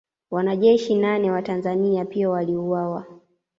[0.31, 3.05] Wanajeshi nane wa Tanzania pia waliuawa